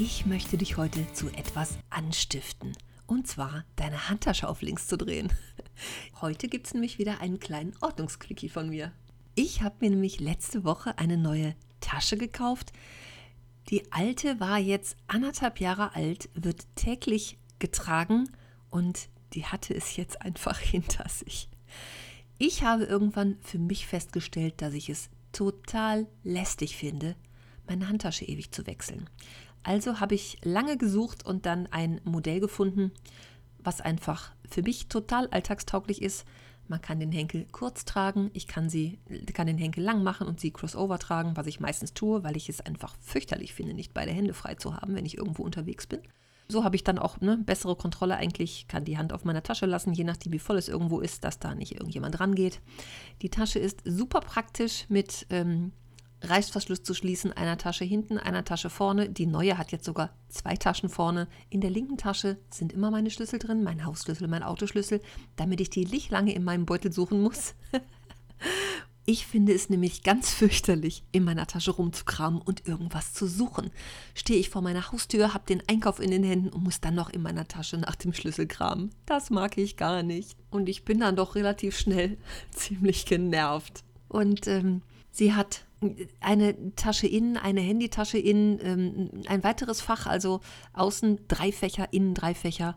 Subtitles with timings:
[0.00, 2.72] Ich möchte dich heute zu etwas anstiften.
[3.08, 5.32] Und zwar deine Handtasche auf links zu drehen.
[6.20, 8.92] Heute gibt es nämlich wieder einen kleinen Ordnungsquickie von mir.
[9.34, 12.72] Ich habe mir nämlich letzte Woche eine neue Tasche gekauft.
[13.70, 18.30] Die alte war jetzt anderthalb Jahre alt, wird täglich getragen
[18.70, 21.48] und die hatte es jetzt einfach hinter sich.
[22.38, 27.16] Ich habe irgendwann für mich festgestellt, dass ich es total lästig finde,
[27.66, 29.10] meine Handtasche ewig zu wechseln.
[29.62, 32.92] Also habe ich lange gesucht und dann ein Modell gefunden,
[33.58, 36.24] was einfach für mich total alltagstauglich ist.
[36.68, 38.98] Man kann den Henkel kurz tragen, ich kann, sie,
[39.32, 42.50] kann den Henkel lang machen und sie crossover tragen, was ich meistens tue, weil ich
[42.50, 46.00] es einfach fürchterlich finde, nicht beide Hände frei zu haben, wenn ich irgendwo unterwegs bin.
[46.50, 49.66] So habe ich dann auch eine bessere Kontrolle eigentlich, kann die Hand auf meiner Tasche
[49.66, 52.60] lassen, je nachdem wie voll es irgendwo ist, dass da nicht irgendjemand rangeht.
[53.20, 55.72] Die Tasche ist super praktisch mit ähm,
[56.22, 59.08] Reißverschluss zu schließen, einer Tasche hinten, einer Tasche vorne.
[59.08, 61.28] Die neue hat jetzt sogar zwei Taschen vorne.
[61.50, 65.00] In der linken Tasche sind immer meine Schlüssel drin, mein Hausschlüssel, mein Autoschlüssel,
[65.36, 67.54] damit ich die nicht lange in meinem Beutel suchen muss.
[69.10, 73.70] Ich finde es nämlich ganz fürchterlich, in meiner Tasche rumzukramen und irgendwas zu suchen.
[74.14, 77.08] Stehe ich vor meiner Haustür, habe den Einkauf in den Händen und muss dann noch
[77.08, 78.90] in meiner Tasche nach dem Schlüssel kramen.
[79.06, 80.36] Das mag ich gar nicht.
[80.50, 82.18] Und ich bin dann doch relativ schnell
[82.50, 83.82] ziemlich genervt.
[84.08, 85.64] Und ähm, sie hat
[86.20, 90.40] eine Tasche innen, eine Handytasche innen, ähm, ein weiteres Fach, also
[90.72, 92.76] außen drei Fächer, innen drei Fächer.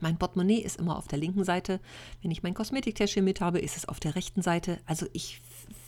[0.00, 1.80] Mein Portemonnaie ist immer auf der linken Seite.
[2.22, 4.78] Wenn ich mein Kosmetiktäschchen mit habe, ist es auf der rechten Seite.
[4.86, 5.42] Also ich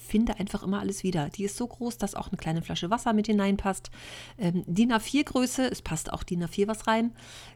[0.07, 1.31] finde einfach immer alles wieder.
[1.31, 3.91] Die ist so groß, dass auch eine kleine Flasche Wasser mit hineinpasst.
[4.39, 7.15] Ähm, DIN A4 Größe, es passt auch DIN A4 was rein.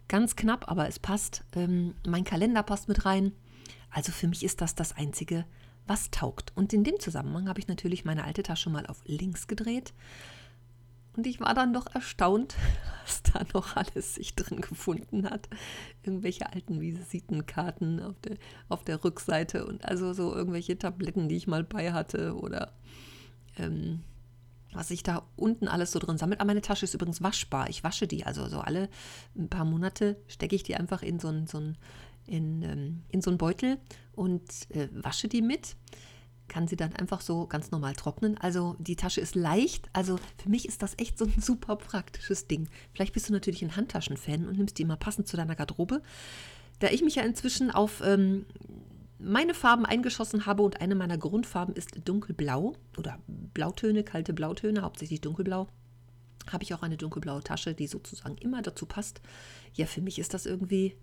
[0.08, 1.44] Ganz knapp, aber es passt.
[1.54, 3.32] Ähm, mein Kalender passt mit rein.
[3.90, 5.44] Also für mich ist das das einzige
[5.88, 6.52] was taugt.
[6.54, 9.92] Und in dem Zusammenhang habe ich natürlich meine alte Tasche mal auf links gedreht.
[11.16, 12.54] Und ich war dann doch erstaunt,
[13.04, 15.48] was da noch alles sich drin gefunden hat.
[16.02, 18.36] Irgendwelche alten Visitenkarten auf der,
[18.68, 22.72] auf der Rückseite und also so irgendwelche Tabletten, die ich mal bei hatte oder
[23.56, 24.04] ähm,
[24.72, 26.40] was sich da unten alles so drin sammelt.
[26.40, 27.68] Aber meine Tasche ist übrigens waschbar.
[27.68, 28.24] Ich wasche die.
[28.24, 28.88] Also so alle
[29.36, 31.78] ein paar Monate stecke ich die einfach in so ein, so ein
[32.28, 33.78] in, ähm, in so einen Beutel
[34.12, 35.76] und äh, wasche die mit.
[36.46, 38.38] Kann sie dann einfach so ganz normal trocknen.
[38.38, 39.88] Also die Tasche ist leicht.
[39.92, 42.68] Also für mich ist das echt so ein super praktisches Ding.
[42.92, 46.02] Vielleicht bist du natürlich ein Handtaschen-Fan und nimmst die immer passend zu deiner Garderobe.
[46.78, 48.46] Da ich mich ja inzwischen auf ähm,
[49.18, 55.20] meine Farben eingeschossen habe und eine meiner Grundfarben ist dunkelblau oder Blautöne, kalte Blautöne, hauptsächlich
[55.20, 55.66] dunkelblau,
[56.52, 59.20] habe ich auch eine dunkelblaue Tasche, die sozusagen immer dazu passt.
[59.74, 60.96] Ja, für mich ist das irgendwie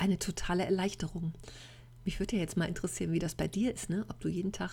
[0.00, 1.32] eine totale Erleichterung.
[2.04, 4.04] Mich würde ja jetzt mal interessieren, wie das bei dir ist, ne?
[4.08, 4.70] ob du jeden Tag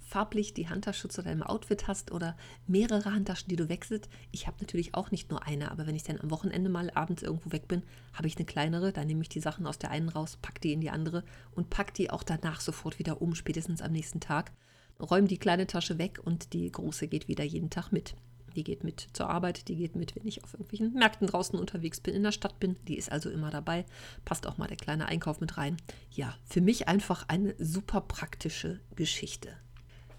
[0.00, 2.36] farblich die Handtasche zu deinem Outfit hast oder
[2.66, 4.08] mehrere Handtaschen, die du wechselst.
[4.30, 7.22] Ich habe natürlich auch nicht nur eine, aber wenn ich dann am Wochenende mal abends
[7.22, 7.82] irgendwo weg bin,
[8.14, 10.72] habe ich eine kleinere, dann nehme ich die Sachen aus der einen raus, pack die
[10.72, 14.52] in die andere und pack die auch danach sofort wieder um, spätestens am nächsten Tag.
[15.00, 18.14] Räume die kleine Tasche weg und die große geht wieder jeden Tag mit.
[18.56, 22.00] Die geht mit zur Arbeit, die geht mit, wenn ich auf irgendwelchen Märkten draußen unterwegs
[22.00, 22.76] bin, in der Stadt bin.
[22.88, 23.84] Die ist also immer dabei.
[24.24, 25.76] Passt auch mal der kleine Einkauf mit rein.
[26.10, 29.56] Ja, für mich einfach eine super praktische Geschichte.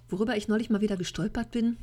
[0.10, 1.78] Worüber ich neulich mal wieder gestolpert bin,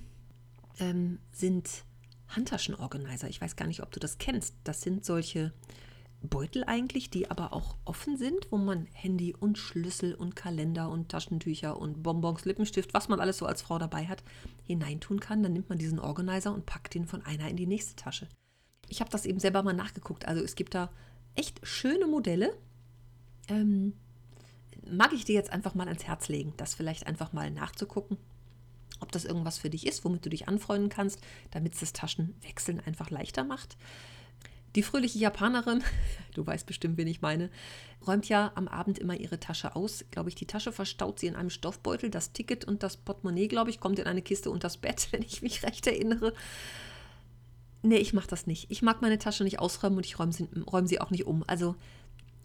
[0.78, 1.84] ähm, sind
[2.28, 3.28] Handtaschenorganizer.
[3.28, 4.54] Ich weiß gar nicht, ob du das kennst.
[4.64, 5.52] Das sind solche
[6.22, 11.08] Beutel eigentlich, die aber auch offen sind, wo man Handy und Schlüssel und Kalender und
[11.08, 14.22] Taschentücher und Bonbons, Lippenstift, was man alles so als Frau dabei hat,
[14.66, 15.42] hineintun kann.
[15.42, 18.28] Dann nimmt man diesen Organizer und packt den von einer in die nächste Tasche.
[18.88, 20.26] Ich habe das eben selber mal nachgeguckt.
[20.26, 20.90] Also es gibt da
[21.36, 22.54] echt schöne Modelle.
[23.48, 23.94] Ähm,
[24.90, 28.18] mag ich dir jetzt einfach mal ans Herz legen, das vielleicht einfach mal nachzugucken,
[29.00, 31.20] ob das irgendwas für dich ist, womit du dich anfreunden kannst,
[31.50, 33.76] damit es das Taschenwechseln einfach leichter macht.
[34.76, 35.82] Die fröhliche Japanerin,
[36.34, 37.50] du weißt bestimmt, wen ich meine,
[38.06, 40.04] räumt ja am Abend immer ihre Tasche aus.
[40.10, 42.10] Glaube ich, die Tasche verstaut sie in einem Stoffbeutel.
[42.10, 45.22] Das Ticket und das Portemonnaie, glaube ich, kommt in eine Kiste und das Bett, wenn
[45.22, 46.34] ich mich recht erinnere.
[47.82, 48.70] Nee, ich mache das nicht.
[48.70, 51.42] Ich mag meine Tasche nicht ausräumen und ich räume sie, räum sie auch nicht um.
[51.46, 51.76] Also,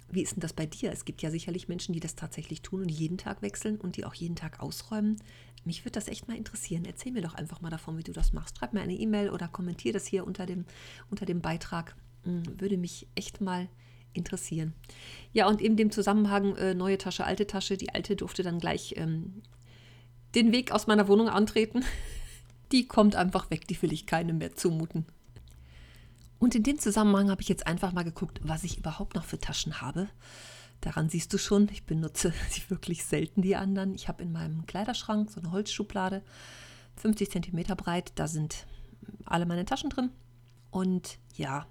[0.10, 0.92] wie ist denn das bei dir?
[0.92, 4.06] Es gibt ja sicherlich Menschen, die das tatsächlich tun und jeden Tag wechseln und die
[4.06, 5.18] auch jeden Tag ausräumen.
[5.66, 6.86] mich würde das echt mal interessieren.
[6.86, 8.57] Erzähl mir doch einfach mal davon, wie du das machst.
[8.57, 10.66] Schreib mir eine E-Mail oder kommentier das hier unter dem,
[11.10, 11.95] unter dem Beitrag.
[12.25, 13.69] Hm, würde mich echt mal
[14.13, 14.74] interessieren.
[15.33, 17.77] Ja, und in dem Zusammenhang äh, neue Tasche, alte Tasche.
[17.77, 19.42] Die alte durfte dann gleich ähm,
[20.33, 21.83] den Weg aus meiner Wohnung antreten.
[22.72, 25.06] Die kommt einfach weg, die will ich keinem mehr zumuten.
[26.39, 29.38] Und in dem Zusammenhang habe ich jetzt einfach mal geguckt, was ich überhaupt noch für
[29.38, 30.10] Taschen habe.
[30.81, 33.94] Daran siehst du schon, ich benutze sie wirklich selten, die anderen.
[33.94, 36.24] Ich habe in meinem Kleiderschrank so eine Holzschublade,
[36.95, 38.66] 50 cm breit, da sind
[39.25, 40.10] alle meine Taschen drin.
[40.72, 41.68] Und ja,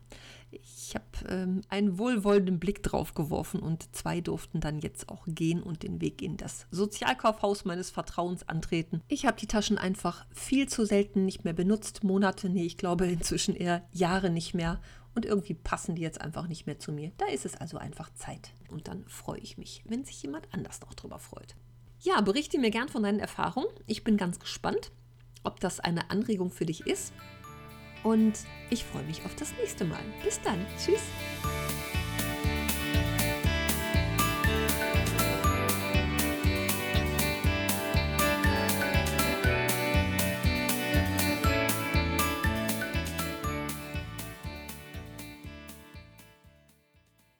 [0.62, 5.62] ich habe ähm, einen wohlwollenden Blick drauf geworfen und zwei durften dann jetzt auch gehen
[5.62, 9.02] und den Weg in das Sozialkaufhaus meines Vertrauens antreten.
[9.08, 12.04] Ich habe die Taschen einfach viel zu selten nicht mehr benutzt.
[12.04, 14.80] Monate, nee, ich glaube inzwischen eher Jahre nicht mehr.
[15.14, 17.12] Und irgendwie passen die jetzt einfach nicht mehr zu mir.
[17.18, 18.50] Da ist es also einfach Zeit.
[18.68, 21.54] Und dann freue ich mich, wenn sich jemand anders noch drüber freut.
[22.00, 23.68] Ja, berichte mir gern von deinen Erfahrungen.
[23.86, 24.90] Ich bin ganz gespannt,
[25.44, 27.12] ob das eine Anregung für dich ist
[28.04, 28.38] und
[28.70, 30.02] ich freue mich auf das nächste Mal.
[30.22, 30.64] Bis dann.
[30.78, 31.02] Tschüss.